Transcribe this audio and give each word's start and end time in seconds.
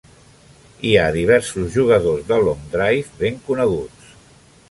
Hi 0.87 0.93
ha 1.01 1.11
diversos 1.17 1.67
jugadors 1.75 2.25
de 2.31 2.41
long 2.47 2.65
drive 2.79 3.13
ben 3.23 3.39
coneguts. 3.51 4.09